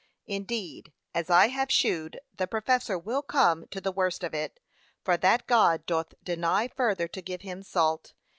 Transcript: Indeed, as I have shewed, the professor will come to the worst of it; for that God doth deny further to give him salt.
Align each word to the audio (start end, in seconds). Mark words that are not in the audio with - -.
Indeed, 0.25 0.93
as 1.13 1.29
I 1.29 1.49
have 1.49 1.69
shewed, 1.71 2.19
the 2.33 2.47
professor 2.47 2.97
will 2.97 3.21
come 3.21 3.67
to 3.67 3.79
the 3.79 3.91
worst 3.91 4.23
of 4.23 4.33
it; 4.33 4.59
for 5.05 5.15
that 5.15 5.45
God 5.45 5.85
doth 5.85 6.15
deny 6.23 6.69
further 6.69 7.07
to 7.09 7.21
give 7.21 7.41
him 7.41 7.61
salt. 7.61 8.13